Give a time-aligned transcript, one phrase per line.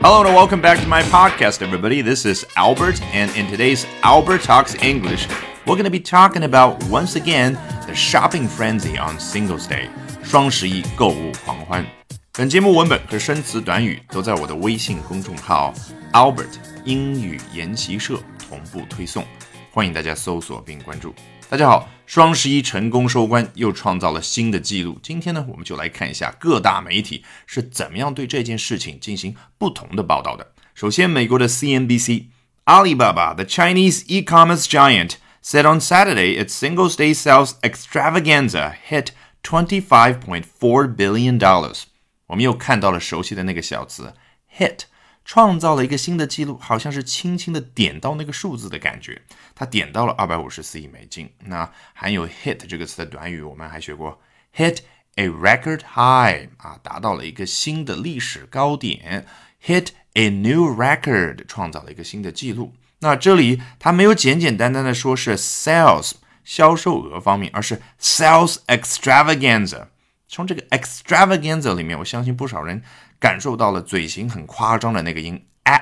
[0.00, 2.02] Hello and welcome back to my podcast, everybody.
[2.02, 5.26] This is Albert, and in today's Albert Talks English,
[5.66, 7.54] we're going to be talking about once again
[7.86, 9.88] the shopping frenzy on Singles Day.
[10.22, 11.86] 双十一购物狂欢。
[12.32, 15.72] 本节目文本和生词短语都在我的微信公众号
[16.12, 19.24] Albert 英语研习社同步推送，
[19.71, 21.13] 欢迎大家搜索并关注。
[21.47, 24.99] 大家好，双十一成功收官，又创造了新的纪录。
[25.03, 30.53] 今天呢，我们就来看一下各大媒体是怎么样对这件事情进行不同的报道的。
[30.73, 35.13] 首先，美国的 CNBC，Alibaba, the Chinese e-commerce giant,
[35.43, 39.09] said on Saturday its Singles Day sales extravaganza hit
[39.43, 41.83] $25.4 billion dollars。
[42.27, 44.13] 我们又看到了熟悉的那个小词
[44.57, 44.88] hit。
[45.29, 49.21] 创造了一个新的记录，好像是轻轻的点到那个数字的感觉。
[49.53, 51.29] 他点到了二百五十四亿美金。
[51.45, 54.19] 那含有 hit 这个词的短语，我们还学过
[54.55, 54.79] hit
[55.17, 59.27] a record high 啊，达到了一个新的历史高点。
[59.63, 62.73] hit a new record 创造了一个新的记录。
[63.01, 69.89] 那这里它没有简简单单的说是 sales 销售额方面，而是 sales extravaganza。
[70.27, 72.81] 从这个 extravaganza 里面，我相信不少人
[73.19, 75.77] 感受到了嘴型很夸张的那个音 a。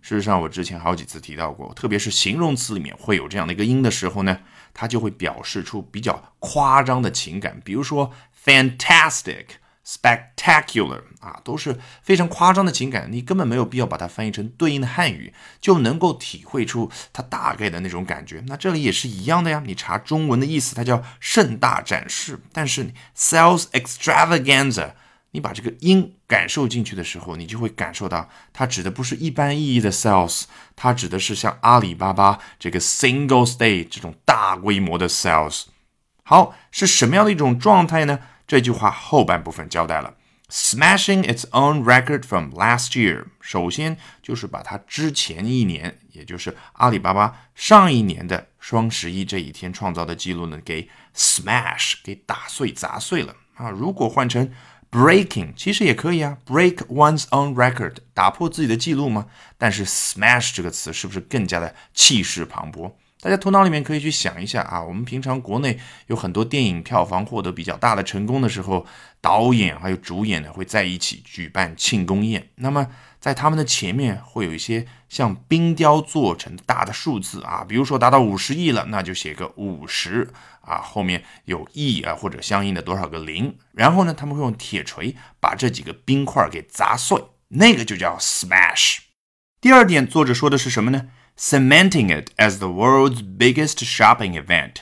[0.00, 4.38] 事实上，我之前好几次提到过，特别是形容词里面会有这样的一个音的时候呢，
[4.74, 8.12] 它就会表示出比较夸张的情感，比如说
[8.44, 9.46] fantastic。
[9.82, 18.44] spectacular 啊，都是非常夸张的情感，你根本没有必要把它翻译成对应的汉语，就能够体会出它大概的那种感觉。
[18.46, 24.92] 那这里也是一样的呀，你查中文的意思，它叫盛大展示，但是 sales extravaganza，
[25.32, 35.64] 你把这个音感受进去的时候，你就会感受到它指的不是一般意义的 sales，它指的是像阿里巴巴这个 Singles Day 这种大规模的 sales。
[36.24, 38.20] 好，是什么样的一种状态呢？
[38.46, 40.14] 这句话后半部分交代了
[40.48, 43.26] ，smashing its own record from last year。
[43.40, 53.70] 首先就是把它之前一年，也就是阿里巴巴上一年的双十一这一天创造的记录呢，给 smash 给打碎砸碎了啊。
[53.70, 54.52] 如果换成
[54.90, 59.26] breaking，其实也可以啊，break one's own record，打破自己的记录吗？
[59.56, 62.92] 但是 smash 这个词是不是更加的气势磅礴？
[63.22, 68.86] 大家头脑里面可以去想一下啊，我们平常国内有很多电影票房获得比较大的成功的时候，
[69.20, 72.48] 导演还有主演呢会在一起举办庆功宴。
[72.54, 72.86] 那么
[73.20, 80.30] 在他们的前面会有一些像冰雕做成大的数字啊，比如说达到五十亿了，那就写个五十
[80.62, 89.00] 啊，后面有亿啊或者相应的多少个零，然后呢他们会用铁锤把这几个冰块给砸碎，那个就叫 smash。
[89.60, 91.08] 第二点，作者说的是什么呢
[91.40, 94.74] ？cementing it as the world's biggest shopping event，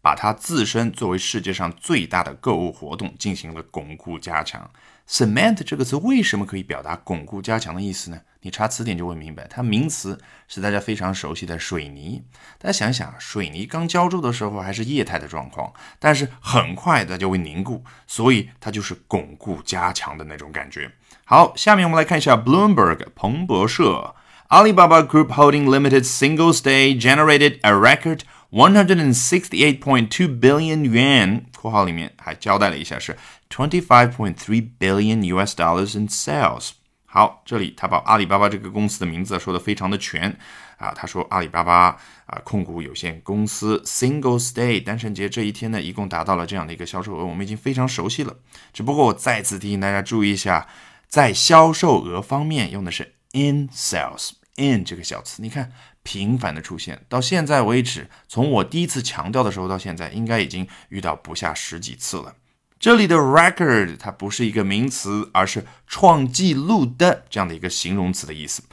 [0.00, 4.70] 把它自身作为世界上最大的购物活动进行了巩固加强。
[5.06, 8.20] cement 这个词为什么可以表达巩固加强的意思呢？
[8.40, 10.18] 你查词典就会明白，它名词
[10.48, 12.24] 是大家非常熟悉的水泥。
[12.58, 20.90] 大家想想，水泥刚浇筑的时候还是液态的状况，但是很快它就会凝固，所以它就是巩固加强的那种感觉。
[21.24, 24.14] 好，下面我们来看一下 Bloomberg 彭博社。
[24.48, 33.16] Alibaba Group Holding Limited Singles Day generated a record 168.2 billion yuan（ 括号里面还交代了一下是
[33.50, 36.70] twenty-five point three billion US dollars in sales）。
[37.06, 40.30] 好，这里他把阿里巴巴这个公司的名字说的非常的全
[40.76, 40.92] 啊。
[40.94, 41.96] 他说阿里巴巴
[42.26, 48.36] 啊控股有限公司 Singles Day 单身节这一天呢，一共达到了这样的一个销售额，我们已经非常熟悉了。
[48.72, 50.68] 只不过我再次提醒大家注意一下，
[51.08, 53.14] 在销售额方面用的是。
[53.32, 55.71] In sales, in 这个小词，你看
[56.03, 62.35] 频繁的出现，到现在为止，从我第一次强调的时候到现在，应该已经遇到不下十几次了。
[62.79, 68.63] 这里的 record 它不是一个名词，而是创纪录的这样的一个形容词的意思。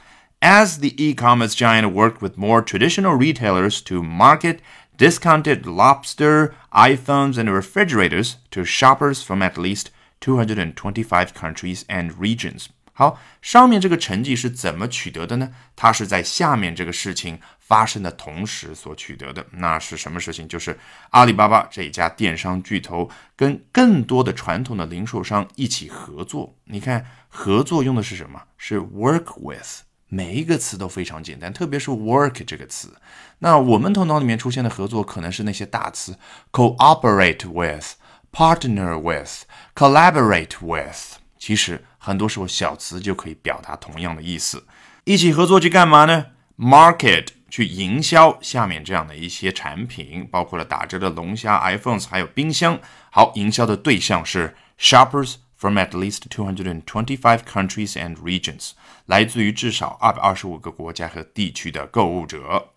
[0.41, 4.59] As the e-commerce giant worked with more traditional retailers to market
[4.97, 9.87] discounted lobster, iPhones, and refrigerators to shoppers from at least
[10.21, 12.69] 225 countries and regions.
[12.96, 15.50] 好，上面这个成绩是怎么取得的呢？
[15.74, 19.44] 它是在下面这个事情发生的同时所取得的。
[19.50, 20.46] 那是什么事情？
[20.46, 20.78] 就是
[21.10, 26.54] 阿里巴巴这一家电商巨头跟更多的传统的零售商一起合作。
[26.66, 28.40] 你看，合作用的是什么？
[28.56, 29.82] 是 work with。
[30.08, 32.94] 每一个词都非常简单，特别是 work 这个词。
[33.40, 36.16] 那我们头脑里面出现的合作，可能是那些大词
[36.52, 37.94] ：cooperate with、
[38.30, 39.42] partner with、
[39.74, 41.16] collaborate with。
[41.36, 44.65] 其实很多时候小词就可以表达同样的意思。
[45.05, 46.27] 一起合作去干嘛呢？
[46.57, 52.79] Market 去营销下面这样的一些产品，包括了打折的龙虾、iPhones，还有冰箱。
[53.11, 58.71] 好，营销的对象是 shoppers from at least 225 countries and regions，
[59.05, 62.69] 来自于至少二百二十五个国家和地区的购物者。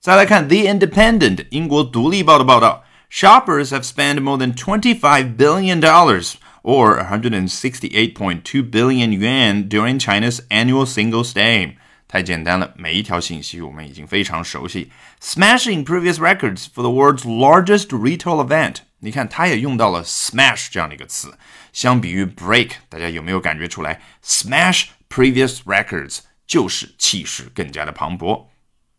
[0.00, 10.40] 再来看《The Independent》英国独立报的报道，Shoppers have spent more than 25 billion dollars or 168.2 billion yuan during China's
[10.48, 11.76] annual Singles Day。
[12.06, 14.90] 太简单了，每一条信息我们已经非常熟悉。
[15.20, 18.76] Smashing previous records for the world's largest retail event。
[19.00, 21.36] 你看，它也用到了 smash 这样的一个词。
[21.72, 24.00] 相比于 break，大家有没有感觉出来？
[24.24, 28.46] Smash previous records 就是气势更加的磅礴。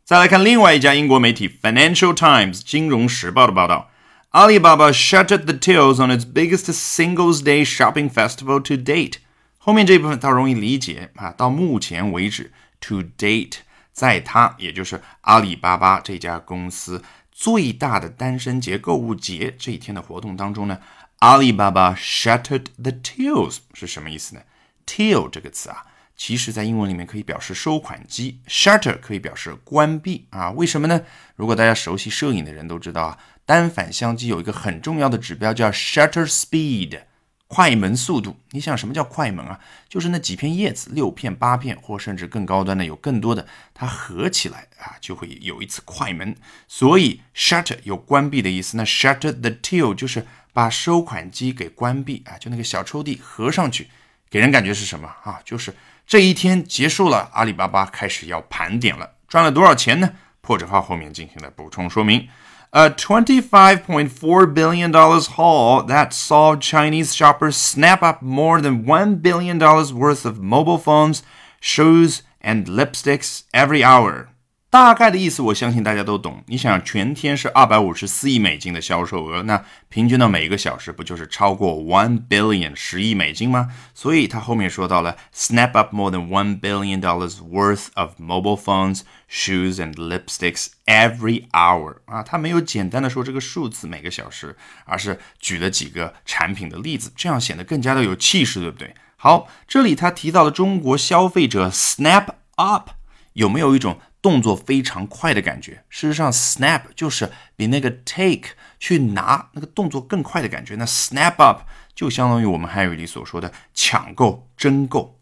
[0.04, 3.89] 再来看另外一家英国媒体《Financial Times》金融时报的报道
[4.32, 9.15] ：Alibaba shuttered the tails on its biggest Singles Day shopping festival to date。
[9.59, 13.59] 后面这部分倒容易理解啊，到目前为止，to date，
[13.93, 20.79] 在它也就是阿里巴巴这家公司最大的单身节购物节这一天的活动当中呢，
[21.19, 24.43] 阿里巴巴 shuttered the tails 是什么意思呢
[24.87, 25.87] ？tail 这个词啊。
[26.17, 30.50] 其实，在英文里面可以表示收款机，shutter 可以表示关闭啊。
[30.50, 31.00] 为什么呢？
[31.35, 33.19] 如果大家熟悉摄影的人都知道啊，
[33.50, 37.00] 单反相机有一个很重要的指标叫 shutter speed，
[37.49, 38.38] 快门速度。
[38.52, 39.58] 你想什么叫快门啊？
[39.88, 43.44] 就是那几片叶子，六片、八片，或甚至更高端的有更多的，
[43.75, 46.37] 它合起来啊，就会有一次快门。
[46.69, 48.76] 所以 shutter 有关闭的意思。
[48.76, 53.88] 那 shutter the till 就是把收款机给关闭啊，就那个小抽屉合上去，
[54.31, 55.41] 给人感觉是什么啊？
[55.44, 55.75] 就是。
[56.06, 60.08] 这一天结束了，阿里巴巴开始要盘点了，赚了多少钱呢？
[60.41, 62.29] 破折号后面进行了补充说明。
[62.72, 70.40] A $25.4 billion haul that saw Chinese shoppers snap up more than $1 billion worth of
[70.40, 71.25] mobile phones,
[71.61, 74.28] shoes, and lipsticks every hour.
[74.70, 76.44] 大概的意思，我相信大家都懂。
[76.46, 83.69] 你想，全天是二百五十四亿美金的销售额，那平均到每一个小时不就是超过 one billion 十亿美金吗？
[83.93, 91.49] 所以他后面说到了 snap up more than one billion dollars worth of mobile phones, shoes and lipsticks every
[91.50, 98.94] hour 啊，他没有简单的说这个数字每个小时，而是举了几个产品的例子，这样显得更加的有气势，对不对？
[99.16, 102.90] 好，这里他提到了中国消费者 snap up，
[103.32, 103.99] 有没有一种？
[104.22, 110.75] 动作非常快的感觉，事实上，snap 就是比那个 take 去拿那个动作更快的感觉。
[110.76, 111.62] 那 snap up
[111.94, 115.19] 就相当于我们汉语里所说的抢购、争购。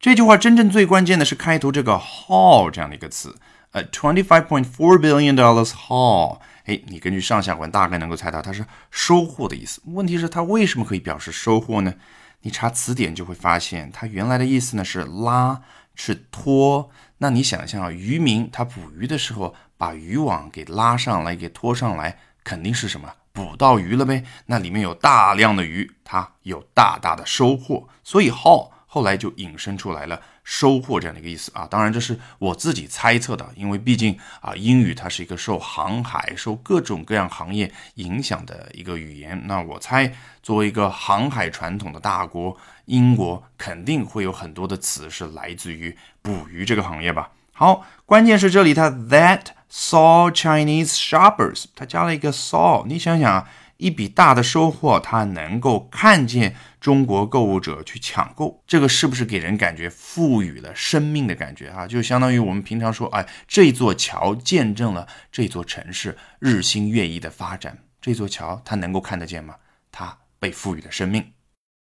[0.00, 3.36] 这句话真正最关键的是开头这个 haul 这样的一个词
[3.72, 6.38] 呃 twenty five point four billion dollars haul。
[6.66, 9.82] 哎，你根据上下文大概能够猜到它是收获的意思。
[9.86, 11.94] 问题是它为什么可以表示收获呢？
[12.42, 15.62] 你查词典就会发现，它原来的意思呢是拉，
[15.98, 16.88] 是拖。
[17.18, 23.12] 那你想象啊，渔民他捕鱼的时候，把渔网给拉上来，给拖上来，肯定是什么？
[23.32, 24.24] 捕到鱼了呗。
[24.46, 27.88] 那里面有大量的鱼，他有大大的收获。
[28.04, 31.68] 所以耗后来就引申出来了收获这样的一个意思啊。
[31.70, 39.42] 当然这是我自己猜测的，因为毕竟啊，英语它是一个受航海、受各种各样行业影响的一个语言。
[39.46, 40.10] 那我猜，
[40.42, 42.56] 作为一个航海传统的大国。
[42.86, 47.30] 英国肯定会有很多的词是来自于捕鱼这个行业吧。
[47.52, 52.86] 好，关键是这里它 that saw Chinese shoppers，它加了一个 saw。
[52.86, 61.86] 你想想啊，一笔大的收获，它能够看见中国购物者去抢购，这个是不是给人感觉赋予了生命的感觉啊？
[61.86, 67.78] 就相当于我们平常说，哎，这座桥见证了这座城市日新月异的发展。
[68.00, 69.54] 这座桥它能够看得见吗？
[69.92, 71.32] 它被赋予了生命。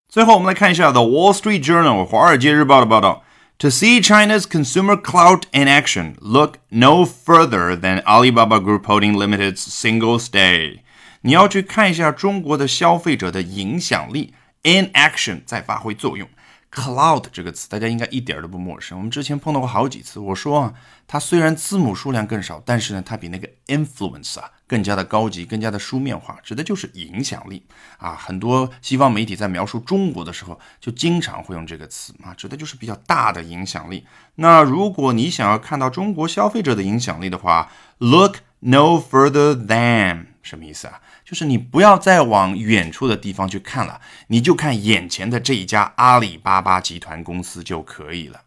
[0.07, 3.23] 最后，我们来看一下《The Wall Street Journal》华尔街日报的报道。
[3.59, 10.25] To see China's consumer clout in action, look no further than Alibaba Group Holding Limited's Singles
[10.29, 10.80] Day。
[11.21, 16.27] 你要去看一下中国的消费者的影响力 in action 在发挥作用。
[16.71, 20.21] Cloud 这个词大家应该一点都不陌生，我们之前碰到过好几次。
[20.21, 20.73] 我说啊，
[21.05, 27.65] 它虽然字母数量更少，但是呢，它比那个 influence 啊更加的高级，更加的书面化，指的就是影响力
[27.97, 28.15] 啊。
[28.15, 34.05] 很多西方媒体在描述中国的时候，就经常会用这个词啊，指的就是比较大的影响力。
[34.35, 40.99] 那如果你想要看到中国消费者的影响力的话，look no further than 什么意思啊？
[41.23, 48.41] 就是你不要再往远处的地方去看了，你就看眼前的这一家阿里巴巴集团公司就可以了。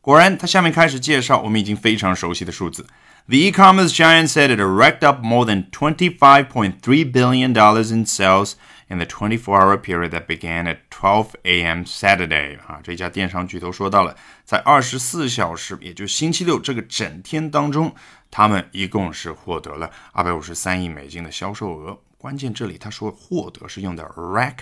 [0.00, 2.86] 果然，他下面开始介绍我们已经非常熟悉的数字。
[3.26, 8.54] The e-commerce giant said it racked up more than $25.3 billion dollars in sales
[8.88, 11.84] in the 24-hour period that began at 12 a.m.
[11.84, 12.58] Saturday。
[12.66, 14.16] 啊，这家电商巨头说到了，
[14.46, 17.94] 在二十四小时，也就是星期六这个整天当中。
[18.30, 21.98] 他们一共是获得了二百五十三亿美金的销售额。
[22.16, 24.58] 关键这里他说获得是用的 rack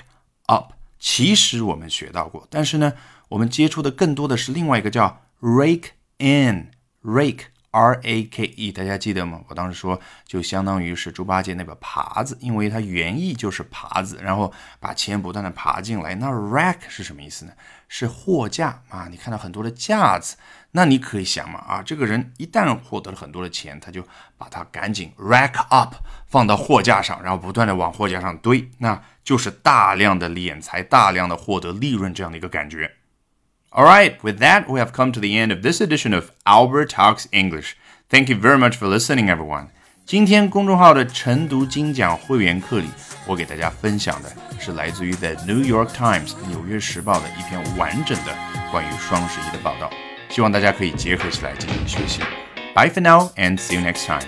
[0.46, 2.92] up，其实我们学到过，但是呢，
[3.28, 7.46] 我们接触的更多的是另外一个叫 rake in，rake。
[7.76, 9.42] R A K E，大家记得吗？
[9.48, 16.14] 我当时说，就相当于是猪八戒那个耙子，因为它原意就是耙子，然后把钱不断的耙进来。
[16.14, 17.52] 那 rack 是什么意思呢？
[17.86, 20.36] 是货架啊，你看到很多的架子，
[20.70, 24.02] 那你可以想嘛啊，这个人一旦获得了很多的钱，他就
[24.38, 32.90] 把它赶紧 rack up 放到货架上，然后不断的往货架上堆，那就是大量的敛财，大量的获得利润这样的一个感觉。
[33.75, 37.27] All right, with that, we have come to the end of this edition of Albert Talks
[37.31, 37.75] English.
[38.09, 39.67] Thank you very much for listening, everyone.
[40.05, 42.87] 今天公众号的晨读精讲会员课里，
[43.25, 48.35] 我给大家分享的是来自于 The New York Times 纽约时报的一篇完整的
[48.71, 49.89] 关于双十一的报道，
[50.29, 52.21] 希望大家可以结合起来进行学习。
[52.75, 54.27] Bye for now and see you next time.